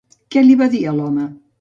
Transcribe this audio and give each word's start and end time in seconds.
Què 0.35 0.43
li 0.47 0.55
va 0.63 0.69
dir 0.77 0.81
a 0.93 0.97
l'home? 0.97 1.31